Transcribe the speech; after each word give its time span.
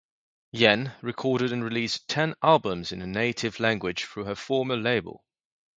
Yenn 0.59 0.95
recorded 1.03 1.51
and 1.53 1.63
released 1.63 2.07
ten 2.07 2.33
albums 2.41 2.91
in 2.91 3.01
her 3.01 3.05
native 3.05 3.59
language 3.59 4.03
through 4.05 4.23
her 4.23 4.33
former 4.33 4.75
label. 4.75 5.23